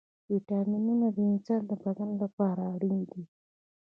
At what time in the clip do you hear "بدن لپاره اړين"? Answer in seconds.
1.83-2.99